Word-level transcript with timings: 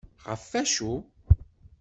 Ɣef 0.29 0.49
acu? 0.61 0.93